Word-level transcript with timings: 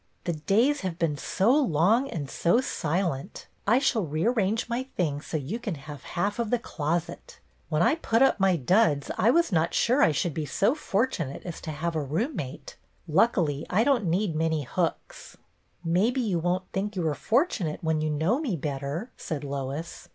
"The 0.23 0.33
days 0.33 0.81
have 0.81 0.97
been 0.97 1.15
so 1.15 1.51
long 1.53 2.09
and 2.09 2.27
so 2.27 2.59
si 2.59 3.03
lent. 3.03 3.45
I 3.67 3.77
shall 3.77 4.03
rearrange 4.03 4.67
my 4.67 4.85
things 4.97 5.27
so 5.27 5.37
you 5.37 5.59
can 5.59 5.75
have 5.75 6.01
half 6.17 6.39
of 6.39 6.49
the 6.49 6.57
closet. 6.57 7.39
When 7.69 7.83
I 7.83 7.93
put 7.93 8.23
up 8.23 8.39
my 8.39 8.55
duds 8.55 9.11
I 9.19 9.29
was 9.29 9.51
not 9.51 9.75
sure 9.75 10.01
I 10.01 10.11
should 10.11 10.33
be 10.33 10.43
so 10.47 10.73
for 10.73 11.05
tunate 11.05 11.45
as 11.45 11.61
to 11.61 11.71
have 11.71 11.95
a 11.95 12.01
roommate. 12.01 12.77
Luckily 13.07 13.63
I 13.69 13.83
don't 13.83 14.05
need 14.07 14.35
many 14.35 14.63
hooks."" 14.63 15.37
Maybe 15.85 16.19
you 16.21 16.39
won't 16.39 16.65
think 16.73 16.95
you 16.95 17.07
are 17.07 17.13
fortunate 17.13 17.83
when 17.83 18.01
you 18.01 18.09
know 18.09 18.39
me 18.39 18.55
better," 18.55 19.11
said 19.17 19.43
Lois. 19.43 20.09